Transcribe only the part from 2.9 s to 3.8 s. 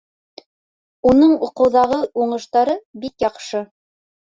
бик яҡшы